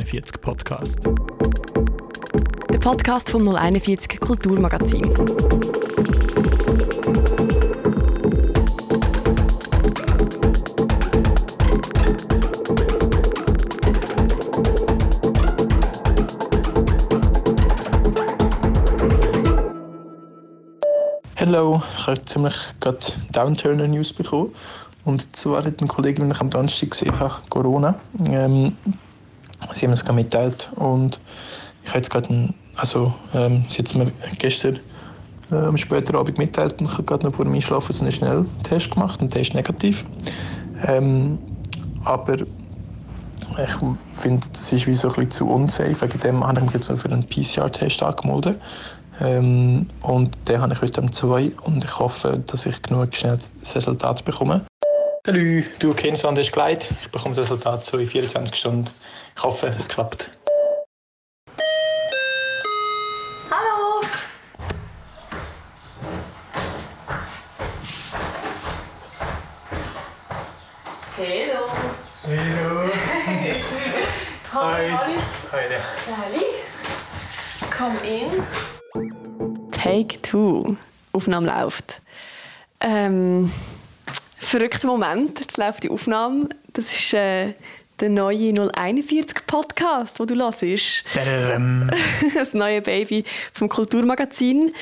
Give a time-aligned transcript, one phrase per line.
[0.00, 0.98] 041 Podcast.
[2.70, 5.10] Der Podcast vom 041 Kulturmagazin.
[21.36, 22.98] Hallo, ich habe ziemlich gerade
[23.32, 24.54] Downturner News bekommen.
[25.06, 27.98] Und zwar hat ein Kollege, den ich am Donnerstag gesehen habe, Corona.
[28.26, 28.76] Ähm,
[29.76, 31.20] sie haben es gerade mitteilt und
[31.82, 34.80] ich habe jetzt gerade, einen, also ähm, sie hat mir gestern
[35.50, 39.20] am späten Abend mitteilt und ich habe gerade noch vor dem Einschlafen einen Schnelltest gemacht
[39.20, 40.04] und der ist negativ.
[40.88, 41.38] Ähm,
[42.04, 46.02] aber ich finde, das ist wie so ein bisschen zu unsafe.
[46.02, 48.60] Wegen dem habe ich mich jetzt noch für einen PCR-Test angemeldet.
[49.20, 53.38] Ähm, und den habe ich heute um zwei und ich hoffe, dass ich genug schnell
[53.60, 54.66] das Resultat bekomme.
[55.26, 56.88] Hallo, du kennst an ist Gleit.
[57.02, 58.88] Ich bekomme das Resultat so in 24 Stunden.
[59.34, 60.30] Ich hoffe, es klappt.
[63.50, 64.02] Hallo!
[71.16, 71.72] Hallo!
[72.22, 72.90] Hallo.
[74.52, 74.90] Hi!
[75.50, 75.64] Hi.
[76.06, 76.46] Sally!
[77.76, 79.70] Come in.
[79.72, 80.76] Take two.
[81.12, 82.00] Aufnahme läuft.
[82.78, 83.50] Ähm,
[84.46, 85.40] verrückter Moment.
[85.40, 86.48] Jetzt läuft die Aufnahme.
[86.72, 87.54] Das ist äh,
[88.00, 91.04] der neue 041 Podcast, den du hörst.
[92.34, 94.72] Das neue Baby vom Kulturmagazin.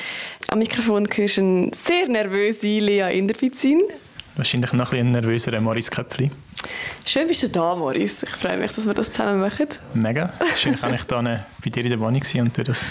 [0.49, 3.81] Am Mikrofon hörst du eine sehr nervöse Lea Inderbizin.
[4.35, 6.29] Wahrscheinlich noch ein bisschen nervöser Maurice Köpfli.
[7.05, 8.25] Schön bist du da, Maurice.
[8.27, 9.67] Ich freue mich, dass wir das zusammen machen.
[9.93, 10.33] Mega.
[10.57, 12.85] Schön kann ich da bei dir in der Wohnung sein und durch das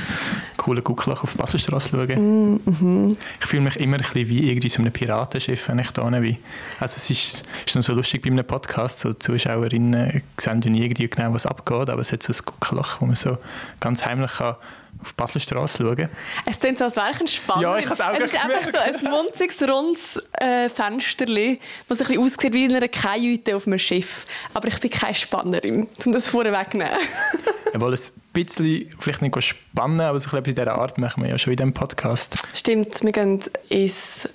[0.64, 2.60] coole Guckelach auf die Baselstrasse schauen.
[2.64, 3.16] Mhm.
[3.38, 6.38] Ich fühle mich immer ein bisschen wie irgendwie so ein Piratenschiff, wenn ich da bin.
[6.80, 11.08] Also es ist, ist noch so lustig bei einem Podcast, so Zuschauerinnen sehen nie irgendwie
[11.08, 13.36] genau, was abgeht, aber es hat so ein Guckelach, wo man so
[13.80, 14.56] ganz heimlich kann
[15.00, 16.08] auf die Baselstrasse schauen.
[16.46, 17.62] Es klingt so, als wäre ich entspannt.
[17.62, 22.00] Ja, ich habe es auch Es ist einfach so ein munziges, rundes äh, Fensterli, das
[22.00, 24.26] ein bisschen aussieht wie in einer Kajüte auf einem Schiff.
[24.52, 26.92] Aber ich bin keine Spannerin, um das vorwegzunehmen.
[27.74, 31.30] Obwohl es ein bisschen, vielleicht nicht spannend, aber so etwas in dieser Art machen wir
[31.30, 32.42] ja schon in diesem Podcast.
[32.54, 34.28] Stimmt, wir gehen ins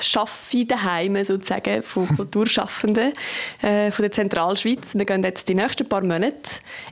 [0.00, 3.12] Schaffen daheim sozusagen von Kulturschaffenden
[3.62, 4.94] äh, von der Zentralschweiz.
[4.94, 6.36] Wir gehen jetzt die nächsten paar Monate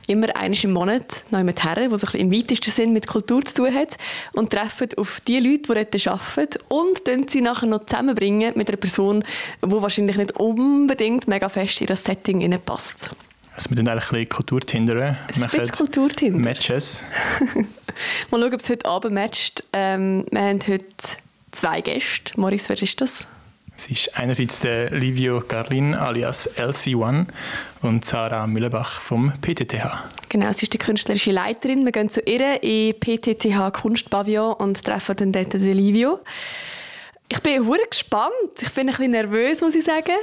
[0.07, 3.07] immer einmal im Monat neu mit Herren, die so ein bisschen im weitesten Sinn mit
[3.07, 3.97] Kultur zu tun hat
[4.33, 8.69] und treffen auf die Leute, die dort arbeiten und dann sie nachher noch zusammenbringen mit
[8.69, 9.23] einer Person,
[9.63, 13.11] die wahrscheinlich nicht unbedingt mega fest in das Setting passt.
[13.55, 15.17] Also wir tun eigentlich ein bisschen Kultur tindern.
[15.29, 16.39] Es ist ein Kulturtinder.
[16.39, 17.05] Matches.
[18.29, 19.67] Mal schauen, ob es heute Abend matcht.
[19.71, 20.85] Ähm, wir haben heute
[21.55, 22.39] zwei Gäste.
[22.39, 23.27] Maurice, wer ist das?
[23.77, 27.27] Es ist einerseits der Livio Garlin alias LC1
[27.81, 30.03] und Sarah Mühlebach vom PTTH.
[30.29, 31.83] Genau, sie ist die künstlerische Leiterin.
[31.83, 36.19] Wir gehen zu ihr in PTTH Kunstpavillon und treffen dann dort den Livio.
[37.27, 38.31] Ich bin hure gespannt.
[38.61, 40.15] Ich bin ein bisschen nervös, muss ich sagen.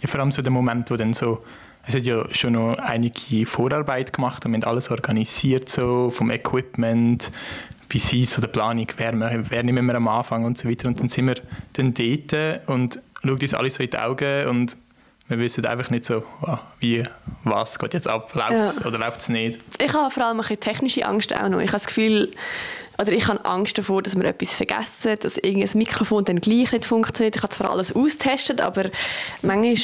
[0.00, 1.42] Ja, vor allem so der Moment, wo dann so
[1.86, 6.30] es hat ja schon noch einige Vorarbeit gemacht und wir haben alles organisiert, so vom
[6.30, 7.32] Equipment
[7.88, 9.14] bis hin zu der Planung, wer,
[9.50, 10.88] wer nehmen wir am Anfang und so weiter.
[10.88, 11.36] Und dann sind wir
[11.74, 14.76] dann dort und schauen uns alles so in die Augen und
[15.28, 17.02] wir wissen einfach nicht so, ah, wie,
[17.44, 18.86] was geht jetzt ab, läuft es ja.
[18.86, 19.60] oder läuft es nicht.
[19.78, 21.58] Ich habe vor allem eine technische Angst auch noch.
[21.58, 22.32] Ich habe das Gefühl,
[22.98, 26.84] oder ich habe Angst davor, dass wir etwas vergessen, dass irgendein Mikrofon dann gleich nicht
[26.84, 27.36] funktioniert.
[27.36, 28.90] Ich habe zwar alles austestet, aber
[29.42, 29.76] manchmal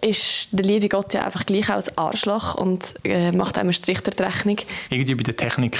[0.00, 4.00] ist der liebe Gott ja einfach gleich auch ein Arschloch und äh, macht einem Strich
[4.00, 4.58] der Rechnung.
[4.90, 5.78] Irgendwie bei der Technik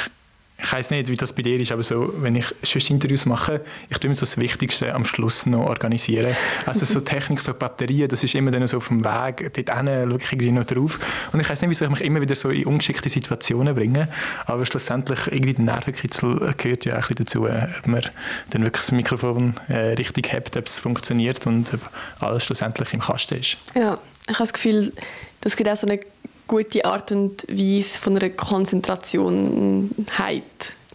[0.56, 3.60] ich weiß nicht, wie das bei dir ist, aber so, wenn ich sonst Interviews mache,
[3.90, 6.34] ich tue mir so das Wichtigste am Schluss noch organisieren.
[6.64, 10.42] Also so Technik, so Batterien, das ist immer dann so auf dem Weg, dort schaue
[10.42, 11.00] ich noch drauf.
[11.32, 14.08] Und ich weiß nicht, wieso ich mich immer wieder so in ungeschickte Situationen bringe,
[14.46, 18.02] aber schlussendlich irgendwie der Nervenkitzel gehört ja auch ein dazu, ob man
[18.50, 21.80] dann wirklich das Mikrofon äh, richtig hat, ob es funktioniert und ob
[22.20, 23.56] alles schlussendlich im Kasten ist.
[23.74, 24.92] Ja, ich habe das Gefühl,
[25.40, 25.98] das gibt auch so eine
[26.46, 30.42] gute Art und Weise von einer Konzentration hat.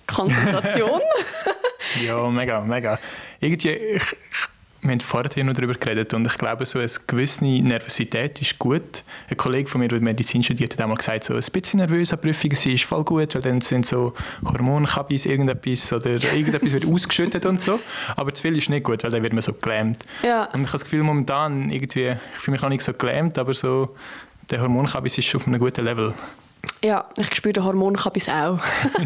[0.08, 1.02] Konzentration?
[2.06, 3.00] ja, mega, mega.
[3.40, 4.04] Irgendwie, ich,
[4.82, 9.04] wir haben vorher noch darüber geredet und ich glaube, so eine gewisse Nervosität ist gut.
[9.30, 12.22] Ein Kollege von mir, der Medizin studiert, hat einmal gesagt, so ein bisschen nervös an
[12.22, 14.14] Prüfungen sein ist voll gut, weil dann sind so
[14.46, 17.80] Hormonkabis irgendetwas oder irgendetwas wird ausgeschüttet und so.
[18.16, 20.00] Aber zu viel ist nicht gut, weil dann wird man so gelähmt.
[20.24, 20.46] Ja.
[20.46, 23.54] Und ich habe das Gefühl, momentan irgendwie, ich fühle mich noch nicht so gelähmt, aber
[23.54, 23.96] so
[24.50, 26.14] der Hormonkabis ist schon auf einem guten Level.
[26.84, 28.60] Ja, ich spüre den Hormonkabis auch.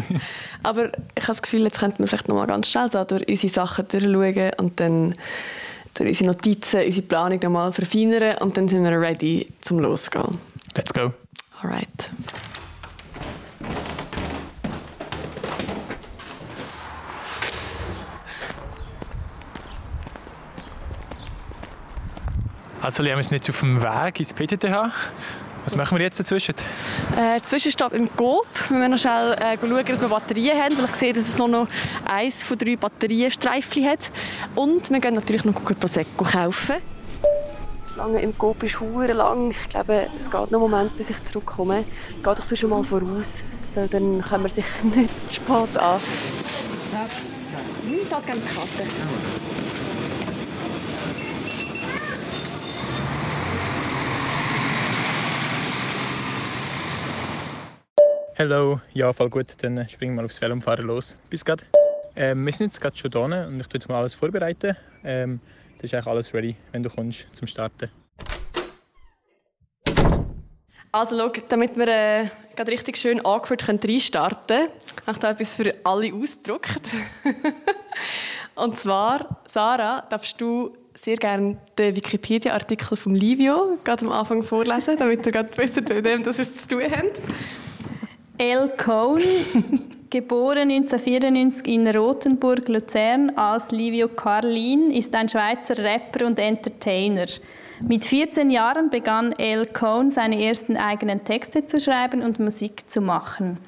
[0.62, 3.26] Aber ich habe das Gefühl, jetzt könnten wir vielleicht noch mal ganz schnell da durch
[3.28, 5.14] unsere Sachen durchschauen und dann
[5.94, 10.38] durch unsere Notizen, unsere Planung noch mal verfeinern und dann sind wir ready zum Losgehen.
[10.76, 11.12] Let's go.
[11.62, 12.10] Alright.
[22.84, 24.90] Also Liam ist jetzt auf dem Weg ins PTTH.
[25.64, 26.54] Was machen wir jetzt dazwischen?
[27.16, 28.46] Äh, Zwischenstopp im Coop.
[28.68, 31.38] Wir müssen noch schnell äh, schauen, dass wir Batterien haben, weil ich sehe, dass es
[31.38, 31.66] nur noch
[32.06, 34.10] eins von drei Batterienstreifen hat.
[34.54, 36.76] Und wir gehen natürlich noch Prosecco kaufen.
[37.88, 39.52] Die Schlange im Coop ist hure lang.
[39.52, 41.86] Ich glaube, es geht noch einen Moment, bis ich zurückkomme.
[42.22, 43.42] Geh doch du schon mal voraus,
[43.74, 45.98] weil dann können wir sicher nicht spät an.
[46.90, 47.08] Zack,
[47.48, 47.60] zack.
[47.86, 49.53] Hm, das gerne Karte.
[58.36, 59.46] Hallo, ja, voll gut.
[59.62, 61.16] Dann springen wir aufs Velo und fahren los.
[61.30, 61.62] Bis gerade.
[62.16, 64.76] Ähm, wir sind jetzt gerade schon da und ich tue jetzt mal alles vorbereiten.
[65.04, 65.38] Ähm,
[65.76, 67.90] das ist eigentlich alles ready, wenn du kommst zum Starten.
[70.90, 72.26] Also schau, damit wir äh,
[72.56, 76.88] gerade richtig schön awkward reinstarten können, habe ich da etwas für alle ausgedruckt.
[78.56, 84.96] und zwar, Sarah, darfst du sehr gerne den Wikipedia-Artikel von Livio gerade am Anfang vorlesen,
[84.96, 87.20] damit ihr gerade wisst, mit dem das es zu tun habt.
[88.36, 89.20] El Cohn,
[90.10, 97.26] geboren 1994 in Rothenburg, Luzern als Livio Carlin, ist ein Schweizer Rapper und Entertainer.
[97.80, 103.00] Mit 14 Jahren begann El Cohn seine ersten eigenen Texte zu schreiben und Musik zu
[103.00, 103.58] machen.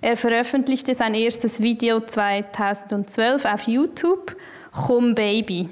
[0.00, 4.36] Er veröffentlichte sein erstes Video 2012 auf YouTube,
[4.72, 5.68] Chum Baby.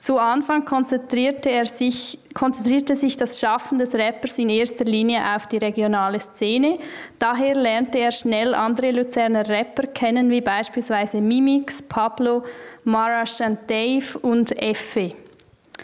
[0.00, 5.46] Zu Anfang konzentrierte, er sich, konzentrierte sich das Schaffen des Rappers in erster Linie auf
[5.46, 6.78] die regionale Szene.
[7.18, 12.44] Daher lernte er schnell andere Luzerner Rapper kennen, wie beispielsweise Mimix, Pablo,
[12.84, 15.12] Marash and Dave und Effe.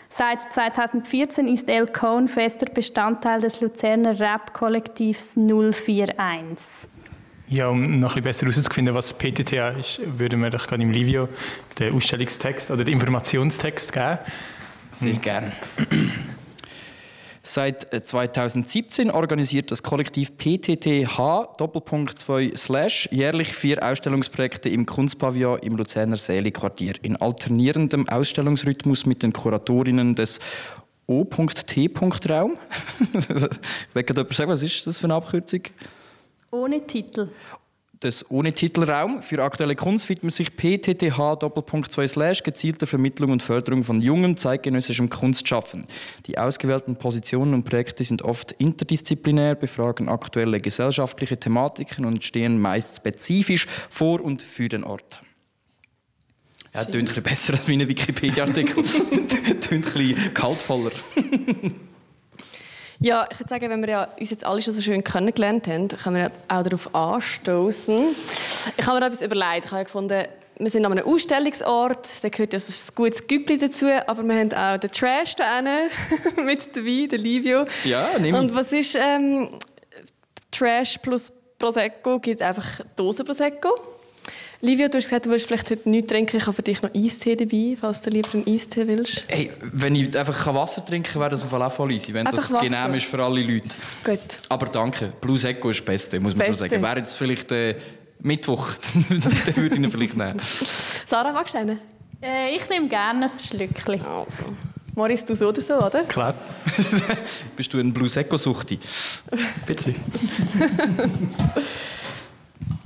[0.08, 6.88] Seit 2014 ist El Cohn fester Bestandteil des Luzerner Rap-Kollektivs 041.
[7.48, 10.90] Ja, um noch ein bisschen besser herauszufinden, was PTTA ist, würden wir doch gerade im
[10.90, 11.28] Livio
[11.78, 14.18] den Ausstellungstext oder den Informationstext geben.
[14.90, 15.52] Sehr gerne.
[17.48, 25.60] Seit 2017 äh, organisiert das Kollektiv PTTH Doppelpunkt 2 Slash jährlich vier Ausstellungsprojekte im Kunstpavillon
[25.60, 30.40] im Luzerner Seelenquartier in alternierendem Ausstellungsrhythmus mit den Kuratorinnen des
[31.06, 31.90] O.T.
[32.28, 32.58] Raum.
[33.92, 35.60] Wer kann jemand sagen, was ist das für eine Abkürzung?
[36.50, 37.28] Ohne Titel.
[38.00, 41.38] Das ohne Titelraum für aktuelle Kunst widmet sich PTTH
[42.06, 45.86] slash gezielter Vermittlung und Förderung von jungem zeitgenössischem Kunstschaffen.
[46.26, 52.96] Die ausgewählten Positionen und Projekte sind oft interdisziplinär, befragen aktuelle gesellschaftliche Thematiken und stehen meist
[52.96, 55.22] spezifisch vor und für den Ort.
[56.74, 58.84] Ja, klingt ein bisschen besser als meine Wikipedia-Artikel.
[59.62, 60.90] klingt ein bisschen kaltvoller.
[63.00, 65.88] Ja, ich würde sagen, wenn wir ja uns jetzt alle schon so schön kennengelernt haben,
[65.88, 68.14] können wir ja auch darauf anstoßen.
[68.76, 69.66] Ich habe mir etwas überlegt.
[69.66, 70.24] Ich habe gefunden,
[70.58, 74.38] wir sind an einem Ausstellungsort, da gehört ja so ein gutes Güppli dazu, aber wir
[74.38, 75.60] haben auch den Trash da
[76.42, 77.66] mit dem Wein, der Livio.
[77.84, 78.34] Ja, nimm.
[78.34, 79.50] Und was ist ähm,
[80.50, 82.18] Trash plus Prosecco?
[82.18, 83.95] Gibt einfach Dose Prosecco.
[84.60, 86.36] Livio, du hast gesagt, du willst vielleicht heute nichts trinken.
[86.38, 89.24] Ich habe für dich noch Eistee dabei, falls du lieber einen Eistee willst.
[89.28, 92.26] Hey, wenn ich einfach Wasser trinken kann, wäre das auf jeden Fall auch easy, wenn
[92.26, 93.68] einfach das genehm ist für alle Leute.
[94.02, 94.18] Gut.
[94.48, 96.64] Aber danke, Blue Echo ist das Beste, muss man Beste.
[96.64, 96.82] schon sagen.
[96.82, 97.76] Wäre jetzt vielleicht äh,
[98.20, 98.70] Mittwoch,
[99.10, 100.40] dann würde ich ihn vielleicht nehmen.
[101.06, 101.78] Sarah, magst du einen?
[102.22, 104.00] Äh, ich nehme gerne ein Schlückchen.
[104.00, 104.54] Also.
[104.94, 106.04] Maurice, du so oder so, oder?
[106.04, 106.32] Klar.
[107.56, 108.78] Bist du ein Blue Echo-Suchti?
[109.66, 109.94] Bitte.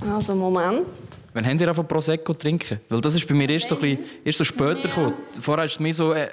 [0.01, 0.85] also, Moment.
[1.33, 2.79] Wann habt ihr einfach Prosecco trinken?
[2.89, 5.13] Weil das ist bei mir erst so, ein bisschen, erst so später gekommen.
[5.39, 6.29] Vorher ist es mehr so äh, äh,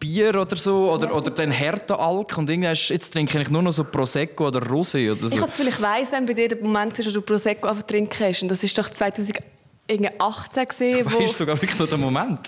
[0.00, 2.36] Bier oder so, oder, oder dann härter Alk.
[2.36, 5.36] Und jetzt trinke ich nur noch so Prosecco oder Rosé oder so.
[5.36, 8.42] Ich vielleicht weiss, wenn bei dir der Moment ist, wo du Prosecco einfach trinken hast.
[8.42, 9.44] Und das war doch 2018
[10.68, 11.08] gesehen.
[11.08, 12.40] Du weißt sogar wirklich noch den Moment.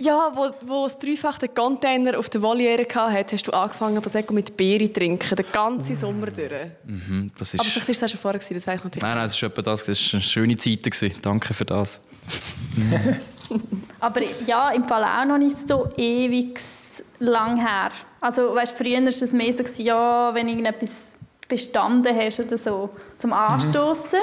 [0.00, 4.56] Ja, wo, wo das dreifache Container auf der Voliere hatte, hast du angefangen, Prosecco mit
[4.56, 6.52] Beere zu trinken, den ganzen Sommer durch.
[6.84, 7.60] Mhm, das ist...
[7.60, 9.62] Aber vielleicht war das schon vorher, das weiß ich natürlich Nein, nein, das war etwa
[9.62, 9.84] das.
[9.84, 11.12] Das waren schöne Zeiten.
[11.20, 12.00] Danke für das.
[14.00, 16.60] Aber ja, im Fall auch noch nicht so ewig
[17.18, 17.90] lang her.
[18.20, 21.16] Also, weißt, früher war es mehr so, ja, wenn irgendetwas
[21.48, 24.20] bestanden hast oder so, zum Anstoßen.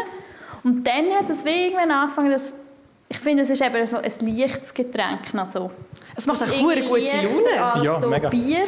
[0.64, 0.70] Mhm.
[0.72, 2.54] Und dann hat es irgendwann angefangen, dass
[3.08, 5.34] ich finde, es ist eben so ein leichtes Getränk.
[5.36, 5.72] Also,
[6.16, 7.64] es macht eine gute Laune.
[7.64, 8.30] Als ja, so mega.
[8.30, 8.68] Bier.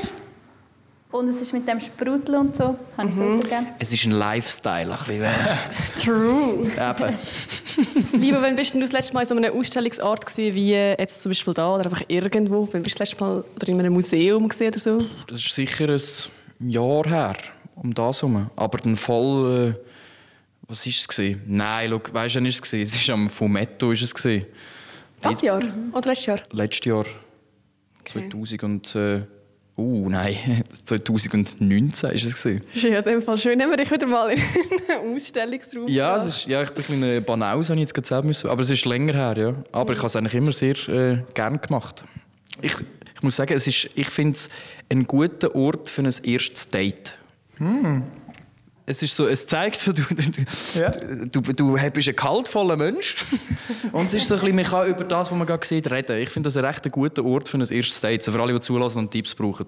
[1.10, 2.78] Und es ist mit dem Sprudel und so.
[2.98, 3.42] Habe ich mhm.
[3.42, 3.68] so gerne.
[3.80, 4.92] Es ist ein Lifestyle.
[4.92, 5.34] Ein bisschen.
[6.04, 6.66] True.
[6.66, 7.18] Eben.
[8.22, 11.30] Lieber, wann bist du das letzte Mal in so einem Ausstellungsort gewesen, wie jetzt zum
[11.30, 12.68] Beispiel da oder einfach irgendwo?
[12.72, 15.06] Wann bist du das letzte Mal oder in einem Museum gesehen oder so?
[15.28, 17.36] Das ist sicher ein Jahr her,
[17.76, 18.50] um das herum.
[18.56, 19.76] Aber dann voll...
[19.76, 19.88] Äh
[20.68, 21.08] was war es?
[21.08, 21.42] Gewesen?
[21.48, 22.62] Nein, schau, weißt du, wann war es?
[22.62, 22.96] Gewesen?
[22.96, 23.92] Es war am Fumetto.
[23.92, 24.46] Ist es gewesen.
[25.22, 25.62] Das Jahr?
[25.94, 26.40] Oder letztes Jahr?
[26.52, 27.06] Letztes Jahr.
[28.02, 28.30] Okay.
[28.30, 28.96] 2000 und...
[28.96, 29.22] Äh,
[29.80, 30.36] Uh, nein,
[30.84, 32.64] 2019 ist es gewesen.
[32.74, 34.42] Ist ja in dem Fall schön, haben wir dich wieder mal in
[34.90, 35.88] einen Ausstellungsraum.
[35.88, 38.64] Ja, es ist, ja, ich bin ein bisschen Banaus, habe ich jetzt gerade müssen, aber
[38.64, 39.54] es ist länger her, ja.
[39.72, 42.04] Aber ich habe es eigentlich immer sehr äh, gern gemacht.
[42.64, 44.50] Ich, ich muss sagen, es ist, ich finde es
[44.90, 47.16] ein guter Ort für ein erstes Date.
[48.90, 50.90] Es ist so, es zeigt so, du, du, Ja.
[50.92, 53.18] du, du, du bist ein kaltvoller Mensch.
[53.92, 56.18] Und es ist so ein bisschen, man kann über das, was man gerade sieht, reden.
[56.20, 58.62] Ich finde das ein recht guter Ort für ein erstes Date, so für alle, die
[58.62, 59.66] zulassen und Tipps brauchen.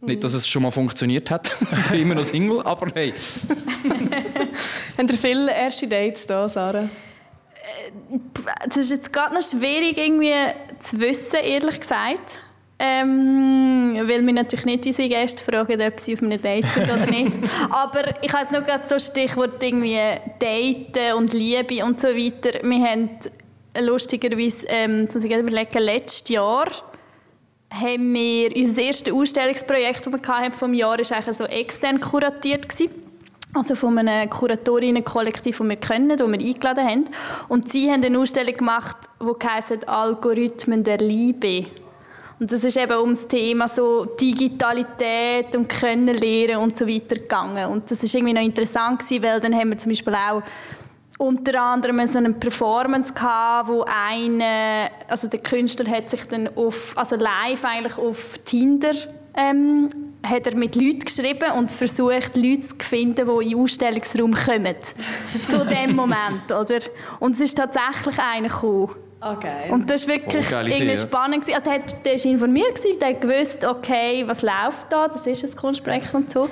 [0.00, 1.52] Nicht, dass es schon mal funktioniert hat.
[1.84, 3.14] ich bin immer noch Single, aber hey.
[4.98, 6.88] Haben ihr viele erste Dates da, Sarah?
[8.68, 10.32] Es ist jetzt gerade noch schwierig irgendwie
[10.80, 12.40] zu wissen, ehrlich gesagt.
[12.82, 17.04] Ähm, weil wir natürlich nicht unsere Gäste fragen, ob sie auf einem Date sind oder
[17.04, 17.36] nicht.
[17.70, 19.98] Aber ich habe noch gerade so Stichwort irgendwie
[20.38, 22.58] Daten und Liebe und so weiter.
[22.62, 23.10] Wir haben
[23.78, 26.68] lustigerweise, ähm, muss ich überlegen, letztes Jahr
[27.70, 32.66] haben wir unser erstes Ausstellungsprojekt, das wir hatten vom Jahr, ist eigentlich so extern kuratiert
[32.66, 32.90] gewesen.
[33.52, 37.04] Also von einem Kuratorinnenkollektiv, das wir kennen, das wir eingeladen haben.
[37.48, 41.66] Und sie haben eine Ausstellung gemacht, die heisst «Algorithmen der Liebe».
[42.40, 47.16] Und das ist eben um das Thema so Digitalität und Können lernen und so weiter
[47.16, 47.66] gegangen.
[47.66, 50.42] Und das ist irgendwie noch interessant gewesen, weil dann haben wir zum Beispiel auch
[51.18, 56.96] unter anderem so eine Performance gehabt, wo eine, also der Künstler hat sich dann auf,
[56.96, 58.94] also live eigentlich auf Tinder
[59.36, 59.88] ähm,
[60.22, 64.76] hat er mit Leuten geschrieben und versucht, Leute zu finden, die in den Ausstellungsraum kommen.
[65.48, 66.78] zu dem Moment, oder?
[67.20, 69.09] Und es ist tatsächlich einer gekommen.
[69.20, 69.70] Geil.
[69.70, 70.96] Und das war wirklich Oh, irgendwie Idee, ja.
[70.96, 71.42] spannend.
[71.44, 71.58] gewesen.
[71.58, 75.26] Also der, hat- der war informiert, gewesen, der hat gewusst, okay, was läuft da, das
[75.26, 76.48] ist ein Kunstprojekt und so.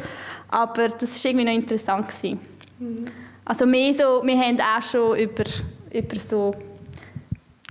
[0.48, 2.06] Aber das war irgendwie noch interessant.
[2.08, 2.40] Gewesen.
[3.44, 5.44] Also mehr so, wir haben auch schon über,
[5.92, 6.50] über so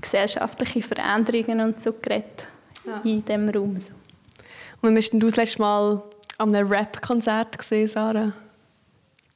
[0.01, 2.47] gesellschaftliche Veränderungen und so geredet
[3.03, 3.79] in diesem Raum.
[3.79, 3.91] So.
[3.93, 3.97] Und
[4.81, 6.01] wann bist denn du das letzte Mal
[6.37, 8.31] an einem Rap-Konzert gesehen, Sarah?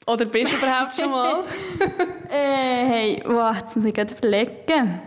[0.07, 1.43] Oder bist du überhaupt schon mal?
[2.33, 5.01] Äh, hey, wow, jetzt muss ich gerade überlegen.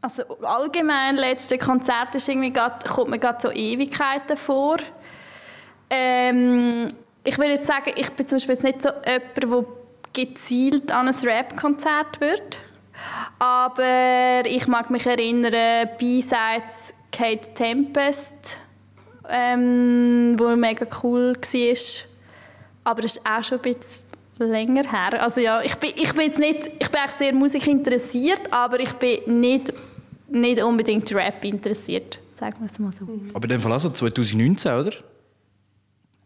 [0.00, 4.76] Also allgemein, letzte Konzert ist irgendwie grad, kommt mir gerade so Ewigkeiten vor.
[5.90, 6.86] Ähm,
[7.24, 9.64] ich will jetzt sagen, ich bin zum Beispiel jetzt nicht so jemand, der
[10.12, 12.58] gezielt an ein Rap-Konzert wird.
[13.38, 18.62] Aber ich mag mich erinnern, B-Sides Kate Tempest,
[19.28, 22.08] ähm, wo mega cool war.
[22.84, 24.07] Aber das ist auch schon ein bisschen
[24.38, 25.22] länger her.
[25.22, 29.40] Also ja, ich bin, ich bin jetzt nicht, ich bin sehr musikinteressiert, aber ich bin
[29.40, 29.72] nicht,
[30.28, 33.06] nicht unbedingt Rap interessiert, sagen wir es mal so.
[33.34, 34.92] Aber in dem Fall also 2019, oder?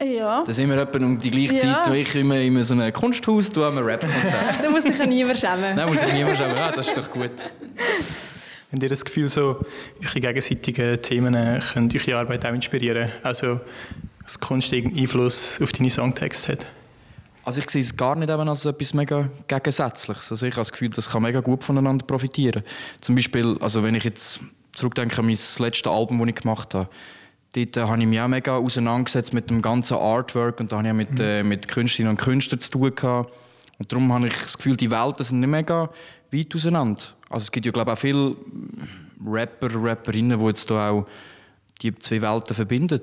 [0.02, 0.42] Ja.
[0.45, 1.83] Da sind wir etwa um die gleiche Ja.
[1.83, 4.59] Zeit, wo ich immer in so einem Kunsthaus tue, am Rap-Konzert.
[4.64, 5.76] du musst dich ja niemand schämen.
[5.76, 7.31] Nein, muss ich niemand sagen, ah, das ist doch gut.
[8.73, 9.61] Habt ihr das Gefühl, so,
[10.02, 13.11] eure gegenseitigen Themen können eure Arbeit auch inspirieren?
[13.23, 13.61] Also,
[14.23, 16.66] dass Kunst irgendeinen Einfluss auf deine Songtexte hat?
[17.44, 20.30] Also ich sehe es gar nicht eben als etwas mega Gegensätzliches.
[20.30, 22.62] Also ich habe das Gefühl, das kann mega gut voneinander profitieren.
[23.00, 24.40] Zum Beispiel, also wenn ich jetzt
[24.72, 26.88] zurückdenke an mein letztes Album, das ich gemacht habe,
[27.54, 30.87] dort äh, habe ich mich auch mega auseinandergesetzt mit dem ganzen Artwork und da habe
[30.87, 33.32] ich auch mit, äh, mit Künstlerinnen und Künstlern zu tun gehabt.
[33.78, 35.90] Und darum habe ich das Gefühl, die Welten sind nicht mega
[36.32, 37.02] weit auseinander.
[37.28, 38.37] Also es gibt ja glaube ich auch viele
[39.26, 41.06] Rapper, Rapperinnen, die jetzt da auch
[41.80, 43.02] die zwei Welten verbinden.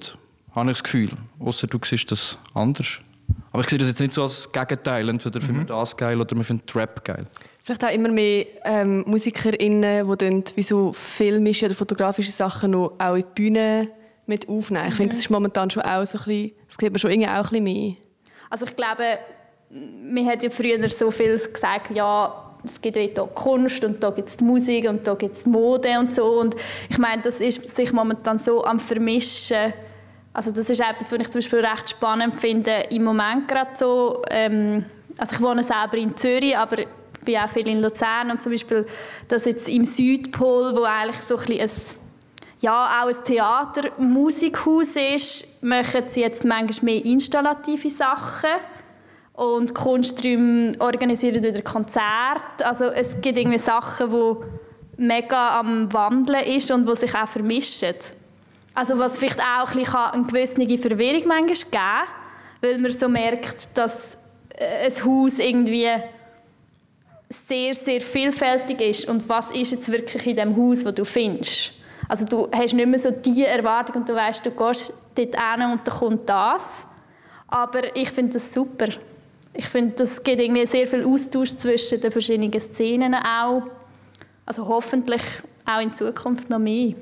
[0.55, 1.11] Habe ich das Gefühl.
[1.39, 2.99] Außer du siehst das anders.
[3.51, 5.09] Aber ich sehe das jetzt nicht so als Gegenteil.
[5.09, 7.25] Entweder finden wir das geil oder wir finden Rap geil.
[7.63, 12.93] Vielleicht auch immer mehr ähm, MusikerInnen, die dann wie so filmische oder fotografische Sachen noch
[12.97, 13.89] auch in die Bühne
[14.25, 14.87] mit aufnehmen.
[14.89, 17.29] Ich finde, das ist momentan schon auch so ein bisschen, das sieht man schon irgendwie
[17.29, 17.93] auch ein bisschen mehr.
[18.49, 19.03] Also ich glaube,
[19.69, 24.09] man hat ja früher so viel gesagt, ja, es gibt ja hier Kunst und da
[24.11, 26.39] gibt es die Musik und da gibt es Mode und so.
[26.39, 26.55] Und
[26.89, 29.73] ich meine, das ist sich momentan so am Vermischen.
[30.33, 34.21] Also das ist etwas, was ich zum Beispiel recht spannend finde, im Moment gerade so.
[34.29, 34.85] Ähm,
[35.17, 36.87] also ich wohne selber in Zürich, aber ich
[37.25, 38.85] bin auch viel in Luzern und zum Beispiel
[39.27, 41.69] das jetzt im Südpol, wo eigentlich so ein ein
[42.61, 48.49] ja, auch ein Theater, Musikhaus ist, machen sie jetzt manchmal mehr installative Sachen
[49.33, 52.65] und Kunsträume organisieren wieder Konzerte.
[52.65, 54.43] Also es gibt irgendwie Sachen, wo
[54.97, 57.95] mega am Wandeln ist und wo sich auch vermischen.
[58.79, 59.75] Also was vielleicht auch
[60.13, 62.13] ein bisschen eine gewisse Verwirrung manchmal geben
[62.61, 64.17] weil man so merkt, dass
[64.57, 65.87] äh, ein Haus irgendwie
[67.29, 71.73] sehr, sehr vielfältig ist und was ist jetzt wirklich in dem Haus, wo du findest.
[72.07, 75.65] Also du hast nicht mehr so die Erwartung und du weißt, du gehst dort hin
[75.71, 76.87] und dann kommt das.
[77.49, 78.87] Aber ich finde das super.
[79.53, 83.63] Ich finde, das gibt irgendwie sehr viel Austausch zwischen den verschiedenen Szenen auch.
[84.45, 85.23] Also hoffentlich
[85.65, 86.95] auch in Zukunft noch mehr.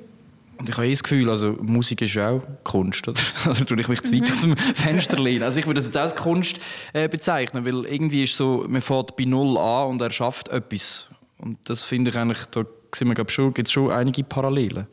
[0.57, 3.21] Und ich habe eh das Gefühl, also Musik ist ja auch Kunst, oder?
[3.45, 5.43] Also tue ich mich zu weit aus dem Fenster lehnen.
[5.43, 6.59] Also ich würde das jetzt auch als Kunst
[6.93, 11.07] äh, bezeichnen, weil irgendwie ist so, man fährt bei Null an und er schafft etwas.
[11.37, 14.87] Und das finde ich eigentlich, da sehen wir schon, gibt es schon einige Parallelen.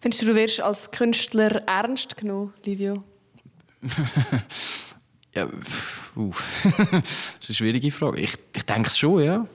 [0.00, 3.02] Findest du, du wirst als Künstler ernst genommen, Livio?
[5.34, 5.48] ja,
[6.16, 6.32] uh.
[6.62, 8.20] das ist eine schwierige Frage.
[8.20, 9.46] Ich, ich denke es schon, ja.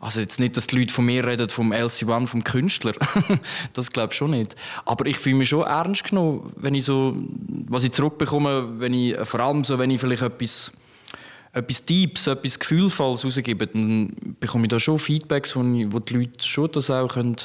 [0.00, 2.94] Also jetzt nicht, dass die Leute von mir reden, vom LC1, vom Künstler.
[3.74, 4.56] das glaube ich schon nicht.
[4.86, 7.14] Aber ich fühle mich schon ernst genommen, wenn ich so,
[7.68, 10.72] was ich zurückbekomme, wenn ich, vor allem so, wenn ich vielleicht etwas,
[11.52, 16.14] etwas Deeps, etwas Gefühlvolles rausgebe, dann bekomme ich da schon Feedbacks, wo, ich, wo die
[16.14, 17.36] Leute schon das auch können,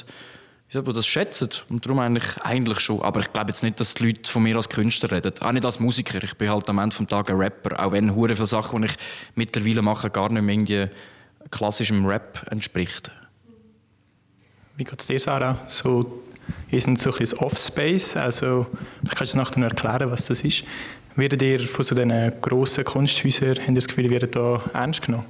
[0.72, 1.50] wo das schätzen.
[1.68, 3.02] Und darum eigentlich, eigentlich schon.
[3.02, 5.34] Aber ich glaube jetzt nicht, dass die Leute von mir als Künstler reden.
[5.40, 6.24] Auch nicht als Musiker.
[6.24, 7.84] Ich bin halt am Ende des Tages ein Rapper.
[7.84, 8.94] Auch wenn hure viele Sachen, die ich
[9.34, 10.88] mittlerweile mache, gar nicht mehr irgendwie
[11.50, 13.10] klassischem Rap entspricht.
[14.76, 15.60] Wie geht es dir, Sarah?
[15.68, 16.22] So,
[16.70, 18.66] ihr seid so ein bisschen Offspace, also
[19.04, 20.64] ich kann es nachher erklären, was das ist.
[21.14, 25.02] Werdet ihr von so diesen grossen Kunsthäusern, habt ihr das Gefühl, ihr werdet da ernst
[25.02, 25.24] genommen?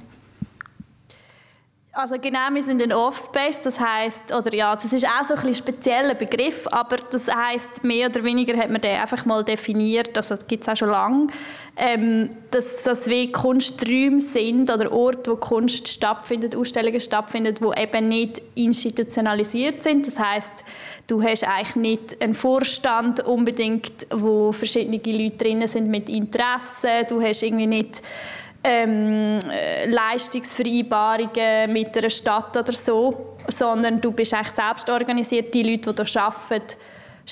[1.97, 5.51] Also genau, wir sind ein Offspace, das heißt, oder ja, das ist auch so ein,
[5.51, 10.35] spezieller Begriff, aber das heißt mehr oder weniger hat man den einfach mal definiert, also
[10.35, 11.27] das gibt es auch schon lange,
[11.75, 18.09] ähm, dass das wie Kunsträume sind oder Orte, wo Kunst stattfindet, Ausstellungen stattfinden, wo eben
[18.09, 20.05] nicht institutionalisiert sind.
[20.05, 20.65] Das heißt,
[21.07, 27.07] du hast eigentlich nicht einen Vorstand unbedingt, wo verschiedene Leute drin sind mit Interessen.
[27.09, 28.03] Du hast irgendwie nicht
[28.67, 29.39] ähm,
[29.87, 35.53] Leistungsvereinbarungen mit einer Stadt oder so, sondern du bist eigentlich selbst organisiert.
[35.53, 36.75] Die Leute, die hier arbeiten,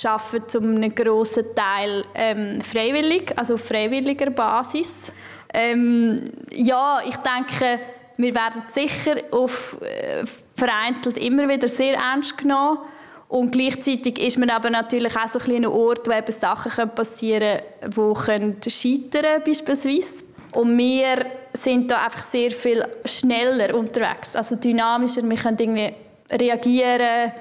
[0.05, 5.11] arbeiten zu einem grossen Teil ähm, freiwillig, also auf freiwilliger Basis.
[5.53, 7.79] Ähm, ja, ich denke,
[8.17, 12.79] wir werden sicher auf, äh, vereinzelt immer wieder sehr ernst genommen.
[13.27, 17.59] Und gleichzeitig ist man aber natürlich auch so ein, ein Ort, wo eben Sachen passieren
[17.95, 20.24] können, die scheitern können, beispielsweise.
[20.55, 25.21] Und wir sind da einfach sehr viel schneller unterwegs, also dynamischer.
[25.21, 25.93] Wir können irgendwie
[26.31, 27.31] reagieren.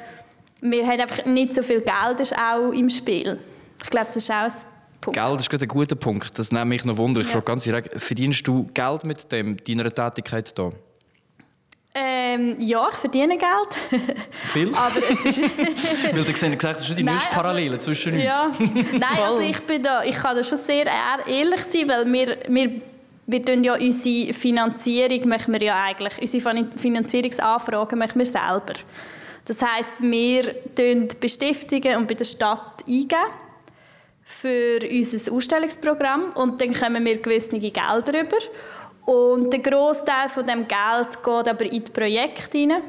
[0.60, 3.38] Wir haben einfach nicht so viel Geld ist auch im Spiel.
[3.82, 4.52] Ich glaube, das ist auch ein
[5.00, 5.18] Punkt.
[5.18, 6.38] Geld ist gerade ein guter Punkt.
[6.38, 7.20] Das nimmt mich noch Wunder.
[7.20, 7.34] Ich ja.
[7.34, 10.72] frage ganz direkt, verdienst du Geld mit dem, deiner Tätigkeit hier?
[11.96, 14.18] Ähm, ja, ich verdiene Geld.
[14.32, 14.74] Viel?
[14.74, 15.40] Aber es ist
[16.12, 18.24] Weil du gesagt hast, das ist die nächste Parallele zwischen uns.
[18.24, 18.50] Ja.
[18.58, 22.80] Nein, also ich, bin da, ich kann da schon sehr ehrlich sein, weil wir, wir
[23.26, 28.74] wir tun ja unsere Finanzierung machen wir ja eigentlich, unsere Finanzierungsanfragen machen wir selber.
[29.44, 33.16] Das heißt, wir tun Bestiftungen und bei der Stadt eingeben
[34.22, 38.38] für unser Ausstellungsprogramm und dann kommen wir gewisse Gelder über.
[39.04, 42.82] Und der Großteil von dem Geld geht aber in das Projekt hinein.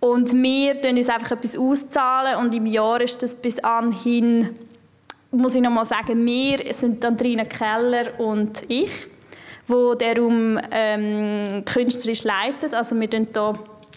[0.00, 4.50] Und wir tun uns einfach etwas auszahlen und im Jahr ist das bis anhin,
[5.30, 9.08] muss ich nochmal sagen, wir sind Andrina Keller und ich
[9.68, 12.74] wo der Raum ähm, künstlerisch leitet.
[12.74, 13.26] Also wir hier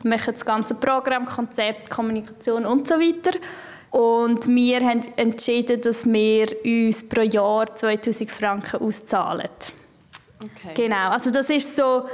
[0.04, 3.38] machen das ganze Programm, Konzept, Kommunikation und so weiter.
[3.92, 9.50] Und wir haben entschieden, dass wir uns pro Jahr 2000 Franken auszahlen.
[10.40, 10.74] Okay.
[10.76, 12.06] Genau, also das ist so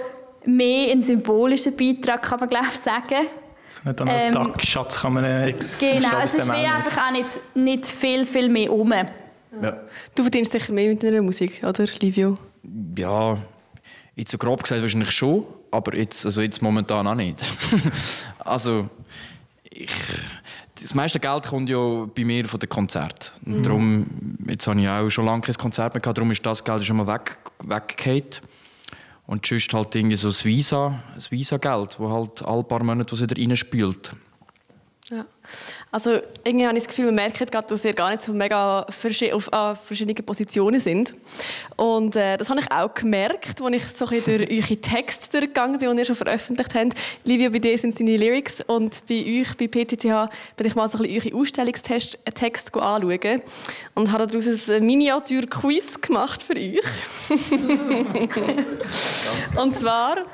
[0.46, 3.28] mehr ein symbolischer Beitrag, kann man glaube ich sagen.
[3.70, 8.26] So nicht ähm, Tagschatz kann man ex Genau, es ist einfach auch nicht, nicht viel,
[8.26, 8.91] viel mehr um.
[8.91, 9.78] Ja.
[10.15, 12.38] Du verdienst sicher mehr mit deiner Musik, oder Livio?
[12.97, 13.38] Ja,
[14.15, 17.41] jetzt so grob gesagt wahrscheinlich schon, aber jetzt, also jetzt momentan auch nicht.
[18.39, 18.89] also
[19.69, 19.91] ich,
[20.82, 23.32] das meiste Geld kommt ja bei mir von den Konzerten.
[23.41, 23.63] Mhm.
[23.63, 26.86] Darum, jetzt habe ich auch schon lange kein Konzert mehr gehabt, darum ist das Geld
[26.86, 28.23] schon mal weg, weggefallen.
[29.25, 33.21] Und sonst halt irgendwie so das Visa, das Visa-Geld, das halt alle paar Monate was
[33.21, 34.12] wieder reinspült.
[35.10, 35.26] Ja.
[35.89, 38.86] Also irgendwie habe ich das Gefühl, man merkt gerade, dass ihr gar nicht so mega
[38.89, 41.15] verschi auf äh, verschiedenen Positionen sind.
[41.78, 45.39] Und äh, das habe ich auch gemerkt, als ich so ein bisschen durch eure Texte
[45.39, 46.93] durchgegangen bin, die ihr schon veröffentlicht habt.
[47.24, 50.89] Livia, bei dir sind es deine Lyrics und bei euch, bei PTTH, bin ich mal
[50.89, 53.41] so ein bisschen eure Ausstellungstext äh, anschauen
[53.96, 56.82] und habe daraus ein Miniatur-Quiz gemacht für euch.
[59.56, 60.26] und zwar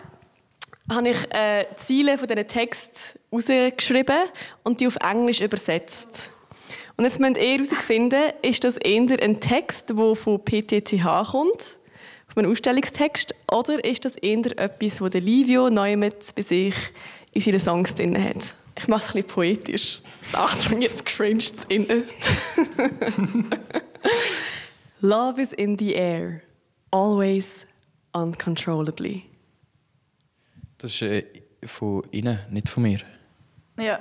[0.91, 4.17] habe ich äh, Ziele von diesen Text rausgeschrieben
[4.63, 6.29] und die auf Englisch übersetzt.
[6.97, 11.77] Und jetzt müsst ihr herausfinden, ist das eher ein Text, der von PTTH kommt,
[12.27, 16.75] von einem Ausstellungstext, oder ist das eher etwas, das Livio Neumetz bei sich
[17.31, 18.53] in seinen Songs drin hat?
[18.77, 20.01] Ich mache es ein bisschen poetisch.
[20.33, 22.03] Achtung, jetzt cringe es innen.
[25.01, 26.41] Love is in the air,
[26.91, 27.67] always
[28.13, 29.32] uncontrollably.
[30.83, 31.23] Das ist äh,
[31.65, 32.99] von Ihnen, nicht von mir.
[33.79, 33.99] Ja.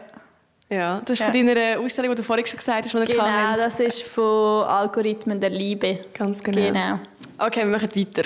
[0.68, 1.30] Ja, das ist Ja.
[1.30, 3.58] von deiner Ausstellung, die du vorhin schon gesagt hast, die Genau, hatten.
[3.58, 6.06] das ist von Algorithmen der Liebe.
[6.12, 6.60] Ganz genau.
[6.66, 6.98] Genau.
[7.38, 8.24] Okay, wir machen weiter.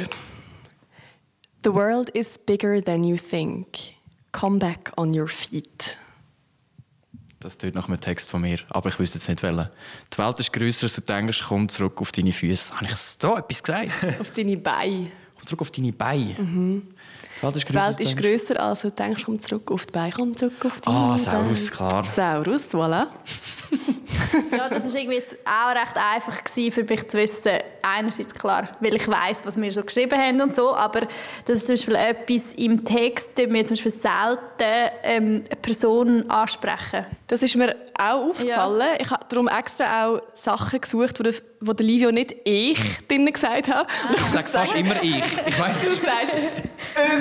[1.65, 3.67] The world is bigger than you think.
[4.33, 5.99] Come back on your feet.
[7.41, 9.69] Das tut nach einem Text von mir, aber ich wüsste jetzt nicht welchen.
[10.15, 12.75] Die Welt ist grösser, als du denkst, komm zurück auf deine Füße.
[12.75, 13.91] Habe ich so etwas gesagt?
[14.21, 15.11] Auf deine Beine.
[15.37, 16.83] komm zurück auf deine Beine.
[17.39, 19.25] Die Welt ist Die grösser, Welt ist grösser, als du denkst.
[19.25, 20.13] Komm zurück auf die Beine.
[20.15, 21.19] Komm zurück auf die Ah.
[21.19, 22.05] Saurus, klar.
[22.05, 23.07] Saurus, voilà.
[24.51, 27.53] Ja, das war irgendwie jetzt auch recht einfach gewesen, für mich zu wissen.
[27.83, 31.01] Einerseits klar, weil ich weiß, was wir so geschrieben haben und so, aber
[31.45, 36.29] das ist zum Beispiel etwas im Text, tun wir zum Beispiel selten ähm, eine Person
[36.31, 37.07] ansprechen.
[37.27, 38.97] Das ist mir auch aufgefallen.
[39.01, 43.33] Ich habe darum extra auch Sachen gesucht, wo der, wo der Livio nicht «ich» drinnen
[43.33, 43.87] gesagt hat.
[44.15, 45.23] Ich sage fast immer ich.
[45.47, 46.35] Ich weiß Du sagst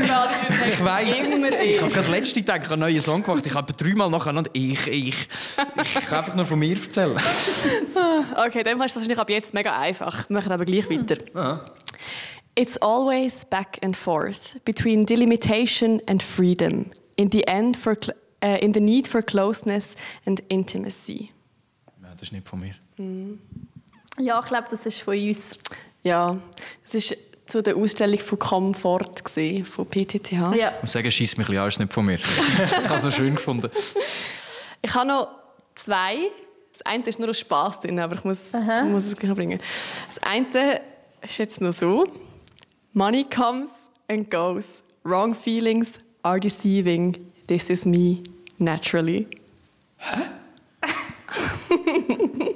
[0.04, 1.26] überall den Ich weiß.
[1.26, 1.82] immer Ich «ich».
[1.82, 3.46] habe gerade letzte Tag einen neuen Song gemacht.
[3.46, 5.28] Ich habe dreimal nacheinander ich, ich.
[5.84, 7.18] Ich kann einfach nur von mir erzählen.
[8.46, 10.30] Okay, dann ist es wahrscheinlich ab jetzt mega einfach.
[10.30, 11.66] Wir machen aber gleich weiter.
[12.58, 16.92] It's always back and forth between delimitation and freedom.
[17.18, 17.98] In the end for
[18.44, 19.96] uh, in the need for closeness
[20.26, 21.32] and intimacy.
[22.02, 22.76] Ja, das ist nicht von mir.
[24.18, 25.58] Ja, ich glaube, das ist von uns.
[26.04, 26.38] Ja,
[26.84, 30.32] das ist zu der Ausstellung von Comfort gesehen von PTTH.
[30.56, 30.74] Ja.
[30.76, 32.20] Ich muss sagen, schießt mich ein bisschen an, ist nicht von mir.
[32.66, 33.70] Ich habe es noch schön gefunden.
[34.82, 35.30] Ich habe noch
[35.76, 36.18] zwei.
[36.72, 39.38] Das eine ist nur aus Spass drin, aber ich muss, ich muss es gleich noch
[39.38, 39.60] bringen.
[40.08, 40.82] Das eine
[41.22, 42.06] ist jetzt noch so:
[42.94, 43.70] Money comes
[44.10, 44.84] and goes.
[45.04, 47.16] Wrong feelings are deceiving.
[47.48, 48.24] This is me
[48.58, 49.28] naturally.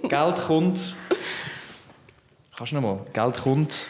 [0.08, 0.96] Geld kommt.
[2.60, 3.06] Kannst du noch mal?
[3.14, 3.88] Geld kommt.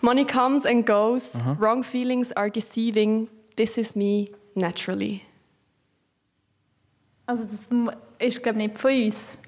[0.00, 1.34] Money comes and goes.
[1.60, 3.28] Wrong feelings are deceiving.
[3.54, 4.26] This is me
[4.56, 5.20] naturally.
[7.26, 7.68] Also das
[8.18, 9.38] ist, glaube ich, nicht von uns.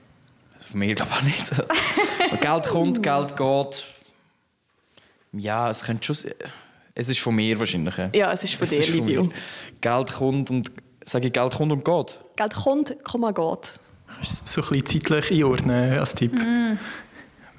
[0.55, 1.51] Also von mir glaube ich auch nicht.
[1.53, 3.87] Also, Geld kommt, Geld geht.
[5.33, 6.31] Ja, es könnte schon.
[6.95, 7.97] Es ist von mir wahrscheinlich.
[8.13, 8.31] ja.
[8.31, 9.31] Es ist von Es dir, mir.
[9.81, 10.71] Geld kommt und.
[11.05, 12.21] Sage ich, Geld kommt und geht.
[12.37, 13.75] Geld kommt, Komma geht.
[14.07, 16.39] Kannst du so ein bisschen zeitlich einordnen als Tipp?